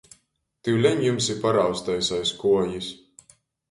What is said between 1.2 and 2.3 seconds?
i parausteis